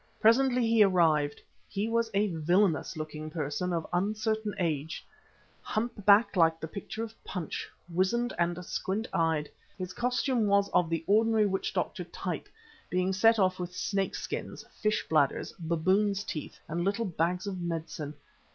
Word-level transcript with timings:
Presently 0.19 0.65
he 0.65 0.81
arrived. 0.83 1.43
He 1.69 1.87
was 1.87 2.09
a 2.15 2.29
villainous 2.33 2.97
looking 2.97 3.29
person 3.29 3.71
of 3.71 3.85
uncertain 3.93 4.55
age, 4.57 5.05
humpbacked 5.61 6.35
like 6.35 6.59
the 6.59 6.67
picture 6.67 7.03
of 7.03 7.13
Punch, 7.23 7.69
wizened 7.87 8.33
and 8.39 8.65
squint 8.65 9.07
eyed. 9.13 9.47
His 9.77 9.93
costume 9.93 10.47
was 10.47 10.69
of 10.69 10.89
the 10.89 11.03
ordinary 11.05 11.45
witch 11.45 11.71
doctor 11.71 12.03
type 12.03 12.49
being 12.89 13.13
set 13.13 13.37
off 13.37 13.59
with 13.59 13.75
snake 13.75 14.15
skins, 14.15 14.65
fish 14.73 15.05
bladders, 15.07 15.53
baboon's 15.59 16.23
teeth 16.23 16.57
and 16.67 16.83
little 16.83 17.05
bags 17.05 17.45
of 17.45 17.61
medicine. 17.61 18.15